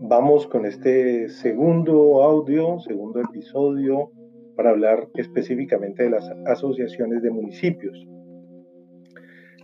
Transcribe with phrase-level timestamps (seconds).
[0.00, 4.10] vamos con este segundo audio, segundo episodio,
[4.56, 8.06] para hablar específicamente de las asociaciones de municipios.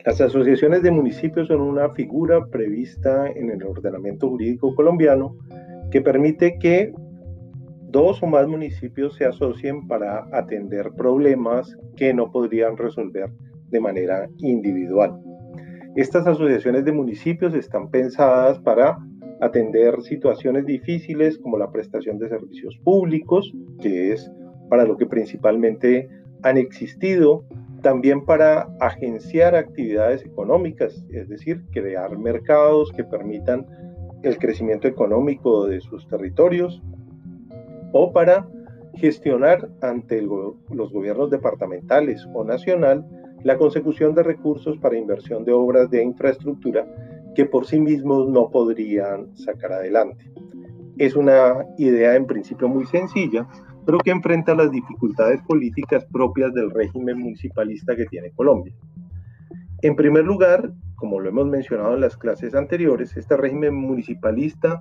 [0.04, 5.36] Las asociaciones de municipios son una figura prevista en el ordenamiento jurídico colombiano
[5.90, 6.92] que permite que
[7.88, 13.30] dos o más municipios se asocien para atender problemas que no podrían resolver
[13.68, 15.20] de manera individual.
[15.96, 18.96] Estas asociaciones de municipios están pensadas para
[19.40, 24.30] atender situaciones difíciles como la prestación de servicios públicos, que es
[24.68, 26.08] para lo que principalmente
[26.42, 27.44] han existido,
[27.82, 33.66] también para agenciar actividades económicas, es decir, crear mercados que permitan
[34.22, 36.82] el crecimiento económico de sus territorios,
[37.92, 38.46] o para
[38.94, 43.06] gestionar ante los gobiernos departamentales o nacional
[43.42, 46.86] la consecución de recursos para inversión de obras de infraestructura
[47.34, 50.30] que por sí mismos no podrían sacar adelante.
[50.98, 53.46] Es una idea en principio muy sencilla,
[53.86, 58.74] pero que enfrenta las dificultades políticas propias del régimen municipalista que tiene Colombia.
[59.82, 64.80] En primer lugar, como lo hemos mencionado en las clases anteriores, este régimen municipalista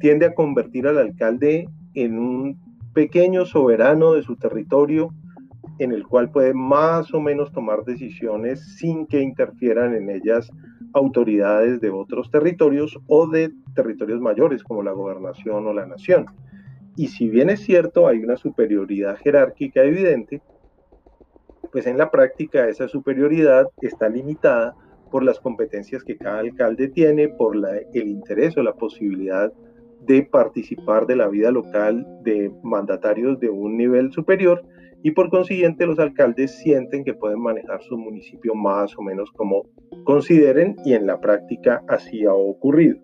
[0.00, 2.60] tiende a convertir al alcalde en un
[2.92, 5.10] pequeño soberano de su territorio
[5.78, 10.50] en el cual puede más o menos tomar decisiones sin que interfieran en ellas
[10.92, 16.26] autoridades de otros territorios o de territorios mayores como la gobernación o la nación.
[16.96, 20.42] Y si bien es cierto, hay una superioridad jerárquica evidente,
[21.72, 24.74] pues en la práctica esa superioridad está limitada
[25.10, 29.52] por las competencias que cada alcalde tiene, por el interés o la posibilidad
[30.02, 34.62] de participar de la vida local de mandatarios de un nivel superior
[35.02, 39.64] y por consiguiente los alcaldes sienten que pueden manejar su municipio más o menos como
[40.04, 42.98] consideren y en la práctica así ha ocurrido.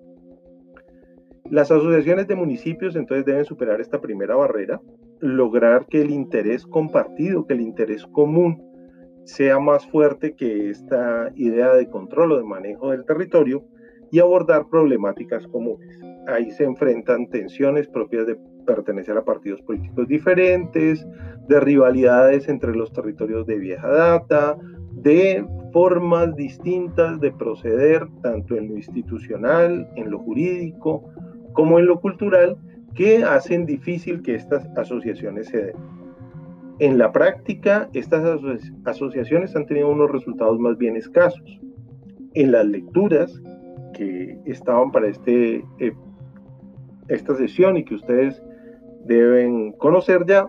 [1.51, 4.81] Las asociaciones de municipios entonces deben superar esta primera barrera,
[5.21, 8.63] lograr que el interés compartido, que el interés común
[9.25, 13.65] sea más fuerte que esta idea de control o de manejo del territorio
[14.11, 16.01] y abordar problemáticas comunes.
[16.27, 18.37] Ahí se enfrentan tensiones propias de
[18.67, 21.07] pertenecer a partidos políticos diferentes,
[21.49, 24.57] de rivalidades entre los territorios de vieja data,
[25.07, 31.09] de formas distintas de proceder, tanto en lo institucional, en lo jurídico,
[31.53, 32.57] como en lo cultural,
[32.93, 35.77] que hacen difícil que estas asociaciones se den.
[36.81, 38.41] En la práctica, estas
[38.85, 41.61] asociaciones han tenido unos resultados más bien escasos.
[42.35, 43.41] En las lecturas
[43.95, 45.93] que estaban para este, eh,
[47.07, 48.43] esta sesión y que ustedes
[49.05, 50.49] deben conocer ya,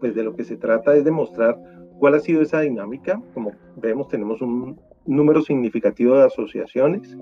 [0.00, 1.56] pues de lo que se trata es demostrar
[1.98, 3.20] cuál ha sido esa dinámica.
[3.34, 7.16] Como vemos, tenemos un número significativo de asociaciones,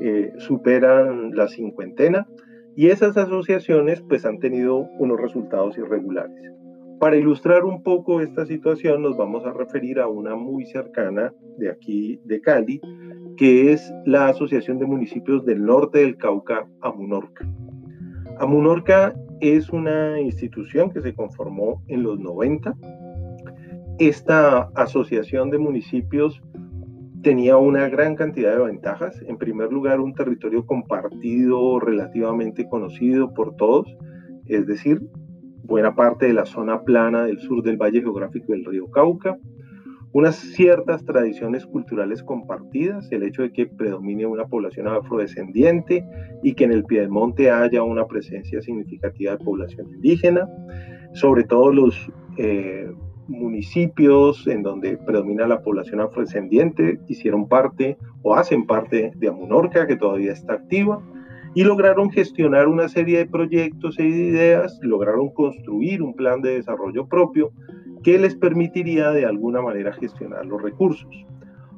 [0.00, 2.26] eh, superan la cincuentena,
[2.76, 6.52] y esas asociaciones pues han tenido unos resultados irregulares.
[7.00, 11.70] Para ilustrar un poco esta situación nos vamos a referir a una muy cercana de
[11.70, 12.80] aquí de Cali,
[13.36, 17.48] que es la Asociación de Municipios del Norte del Cauca, Amunorca.
[18.40, 22.74] Amunorca es una institución que se conformó en los 90.
[23.98, 26.40] Esta asociación de municipios
[27.22, 29.20] tenía una gran cantidad de ventajas.
[29.26, 33.88] En primer lugar, un territorio compartido relativamente conocido por todos,
[34.46, 35.02] es decir,
[35.64, 39.36] buena parte de la zona plana del sur del Valle Geográfico del río Cauca,
[40.12, 46.06] unas ciertas tradiciones culturales compartidas, el hecho de que predomine una población afrodescendiente
[46.44, 50.48] y que en el Piedemonte haya una presencia significativa de población indígena,
[51.14, 52.90] sobre todo los eh,
[53.28, 59.96] municipios en donde predomina la población afrodescendiente hicieron parte o hacen parte de Amunorca, que
[59.96, 61.00] todavía está activa,
[61.54, 67.06] y lograron gestionar una serie de proyectos e ideas, lograron construir un plan de desarrollo
[67.06, 67.52] propio
[68.02, 71.08] que les permitiría de alguna manera gestionar los recursos.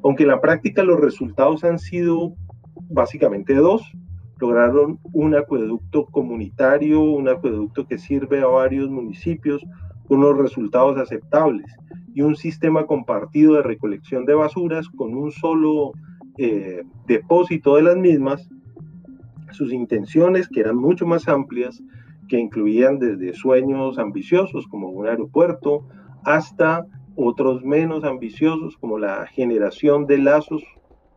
[0.02, 2.34] Aunque en la práctica los resultados han sido
[2.88, 3.82] básicamente dos,
[4.38, 9.62] lograron un acueducto comunitario, un acueducto que sirve a varios municipios
[10.10, 11.66] unos resultados aceptables
[12.14, 15.92] y un sistema compartido de recolección de basuras con un solo
[16.36, 18.48] eh, depósito de las mismas,
[19.52, 21.82] sus intenciones que eran mucho más amplias,
[22.28, 25.86] que incluían desde sueños ambiciosos como un aeropuerto,
[26.24, 26.86] hasta
[27.16, 30.62] otros menos ambiciosos como la generación de lazos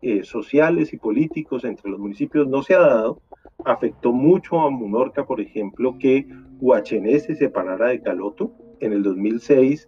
[0.02, 3.22] eh, sociales y políticos entre los municipios no se ha dado.
[3.66, 6.28] Afectó mucho a Munorca, por ejemplo, que
[6.60, 8.52] Huachené se separara de Caloto.
[8.84, 9.88] En el 2006,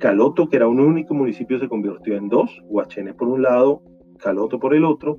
[0.00, 3.82] Caloto, que era un único municipio, se convirtió en dos, Huachené por un lado,
[4.18, 5.18] Caloto por el otro.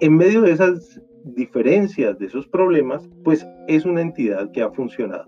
[0.00, 5.26] En medio de esas diferencias de esos problemas, pues es una entidad que ha funcionado,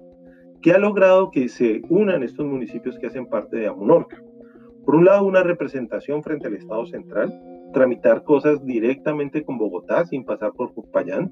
[0.60, 4.20] que ha logrado que se unan estos municipios que hacen parte de Amunorca.
[4.84, 7.32] Por un lado, una representación frente al Estado central,
[7.72, 11.30] tramitar cosas directamente con Bogotá sin pasar por Popayán.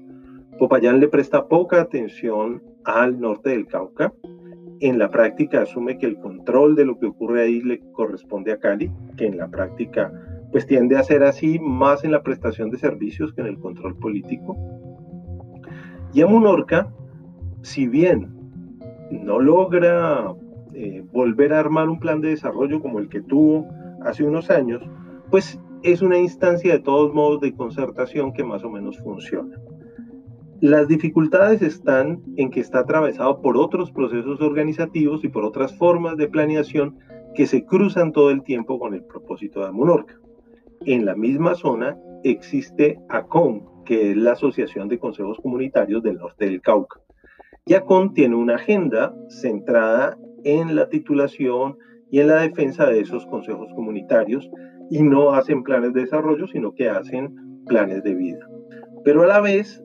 [0.57, 4.13] Popayán le presta poca atención al norte del Cauca.
[4.81, 8.59] En la práctica asume que el control de lo que ocurre ahí le corresponde a
[8.59, 10.11] Cali, que en la práctica
[10.51, 13.97] pues tiende a ser así más en la prestación de servicios que en el control
[13.97, 14.57] político.
[16.13, 16.91] Y a Munorca,
[17.61, 18.29] si bien
[19.11, 20.33] no logra
[20.73, 23.67] eh, volver a armar un plan de desarrollo como el que tuvo
[24.03, 24.81] hace unos años,
[25.29, 29.57] pues es una instancia de todos modos de concertación que más o menos funciona.
[30.61, 36.17] Las dificultades están en que está atravesado por otros procesos organizativos y por otras formas
[36.17, 36.97] de planeación
[37.33, 40.19] que se cruzan todo el tiempo con el propósito de Munorca.
[40.81, 46.45] En la misma zona existe ACON, que es la Asociación de Consejos Comunitarios del Norte
[46.45, 46.99] del Cauca.
[47.65, 51.77] Y ACON tiene una agenda centrada en la titulación
[52.11, 54.49] y en la defensa de esos consejos comunitarios
[54.89, 58.45] y no hacen planes de desarrollo, sino que hacen planes de vida.
[59.05, 59.81] Pero a la vez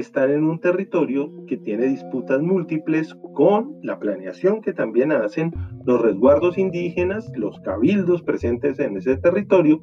[0.00, 5.52] están en un territorio que tiene disputas múltiples con la planeación que también hacen
[5.84, 9.80] los resguardos indígenas, los cabildos presentes en ese territorio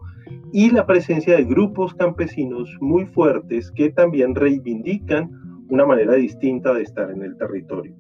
[0.52, 5.32] y la presencia de grupos campesinos muy fuertes que también reivindican
[5.70, 7.96] una manera distinta de estar en el territorio.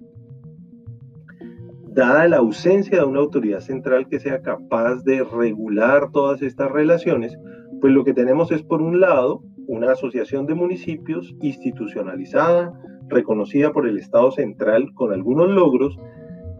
[1.87, 7.37] Dada la ausencia de una autoridad central que sea capaz de regular todas estas relaciones,
[7.81, 12.73] pues lo que tenemos es por un lado una asociación de municipios institucionalizada,
[13.07, 15.97] reconocida por el Estado central con algunos logros,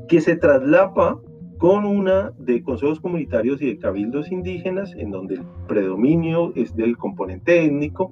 [0.08, 1.20] que se traslapa
[1.58, 6.98] con una de consejos comunitarios y de cabildos indígenas, en donde el predominio es del
[6.98, 8.12] componente étnico,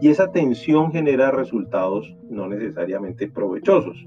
[0.00, 4.06] y esa tensión genera resultados no necesariamente provechosos.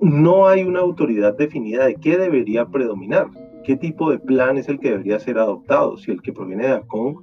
[0.00, 3.28] No hay una autoridad definida de qué debería predominar,
[3.64, 6.72] qué tipo de plan es el que debería ser adoptado, si el que proviene de
[6.72, 7.16] ACON,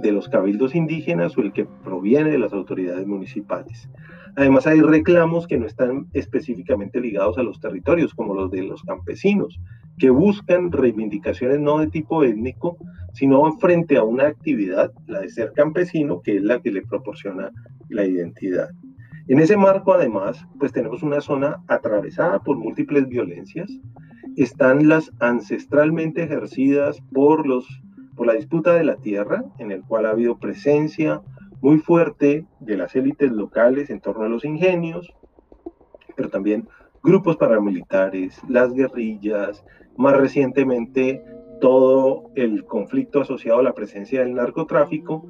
[0.00, 3.88] de los cabildos indígenas o el que proviene de las autoridades municipales.
[4.36, 8.82] Además hay reclamos que no están específicamente ligados a los territorios, como los de los
[8.82, 9.60] campesinos,
[9.98, 12.76] que buscan reivindicaciones no de tipo étnico,
[13.12, 17.50] sino frente a una actividad, la de ser campesino, que es la que le proporciona
[17.88, 18.70] la identidad.
[19.28, 23.70] En ese marco, además, pues tenemos una zona atravesada por múltiples violencias.
[24.36, 27.66] Están las ancestralmente ejercidas por, los,
[28.16, 31.20] por la disputa de la tierra, en el cual ha habido presencia
[31.60, 35.12] muy fuerte de las élites locales en torno a los ingenios,
[36.14, 36.68] pero también
[37.02, 39.64] grupos paramilitares, las guerrillas,
[39.96, 41.22] más recientemente
[41.60, 45.26] todo el conflicto asociado a la presencia del narcotráfico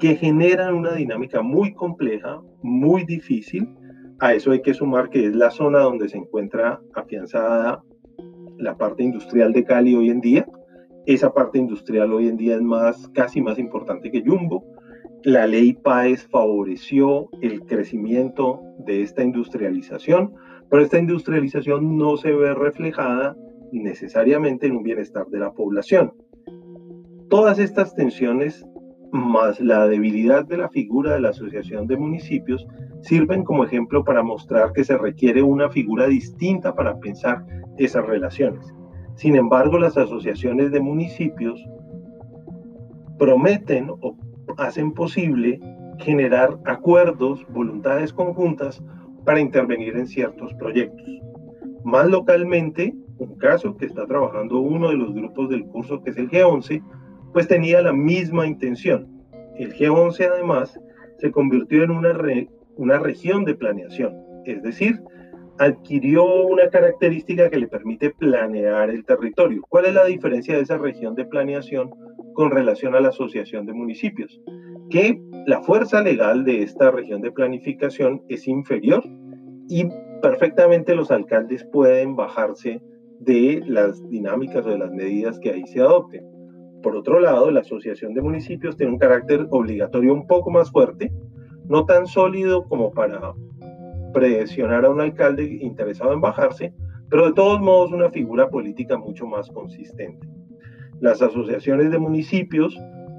[0.00, 3.68] que generan una dinámica muy compleja, muy difícil.
[4.20, 7.82] A eso hay que sumar que es la zona donde se encuentra afianzada
[8.58, 10.46] la parte industrial de Cali hoy en día.
[11.08, 14.62] Esa parte industrial hoy en día es más, casi más importante que Jumbo.
[15.24, 20.34] La ley PAES favoreció el crecimiento de esta industrialización,
[20.68, 23.34] pero esta industrialización no se ve reflejada
[23.72, 26.12] necesariamente en un bienestar de la población.
[27.30, 28.66] Todas estas tensiones
[29.10, 32.66] más la debilidad de la figura de la Asociación de Municipios
[33.00, 37.46] sirven como ejemplo para mostrar que se requiere una figura distinta para pensar
[37.78, 38.74] esas relaciones.
[39.18, 41.60] Sin embargo, las asociaciones de municipios
[43.18, 44.16] prometen o
[44.58, 45.58] hacen posible
[45.98, 48.80] generar acuerdos, voluntades conjuntas
[49.24, 51.04] para intervenir en ciertos proyectos.
[51.82, 56.16] Más localmente, un caso que está trabajando uno de los grupos del curso, que es
[56.16, 56.80] el G11,
[57.32, 59.08] pues tenía la misma intención.
[59.56, 60.78] El G11 además
[61.18, 62.16] se convirtió en una,
[62.76, 65.02] una región de planeación, es decir,
[65.58, 69.62] adquirió una característica que le permite planear el territorio.
[69.68, 71.90] ¿Cuál es la diferencia de esa región de planeación
[72.34, 74.40] con relación a la asociación de municipios?
[74.90, 79.02] Que la fuerza legal de esta región de planificación es inferior
[79.68, 79.86] y
[80.22, 82.80] perfectamente los alcaldes pueden bajarse
[83.20, 86.24] de las dinámicas o de las medidas que ahí se adopten.
[86.82, 91.12] Por otro lado, la asociación de municipios tiene un carácter obligatorio un poco más fuerte,
[91.64, 93.34] no tan sólido como para
[94.12, 96.72] presionar a un alcalde interesado en bajarse,
[97.10, 100.26] pero de todos modos una figura política mucho más consistente.
[101.00, 102.76] Las asociaciones de municipios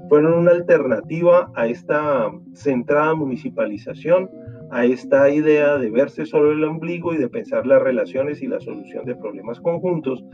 [0.08, 4.30] fueron una alternativa a esta centrada municipalización,
[4.70, 8.60] a esta idea de verse solo el ombligo y de pensar las relaciones y la
[8.60, 10.24] solución de problemas conjuntos,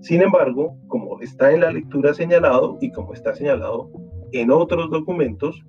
[0.00, 3.88] sin embargo, como está en la lectura señalado y como está señalado
[4.32, 5.62] en otros documentos,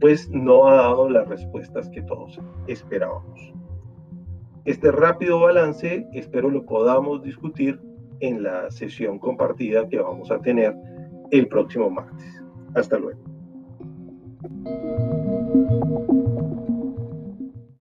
[0.00, 3.57] pues no ha dado las respuestas que todos esperábamos.
[4.68, 7.80] Este rápido balance espero lo podamos discutir
[8.20, 10.76] en la sesión compartida que vamos a tener
[11.30, 12.42] el próximo martes.
[12.74, 13.18] Hasta luego.